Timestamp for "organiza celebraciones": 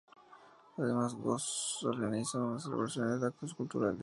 1.83-3.21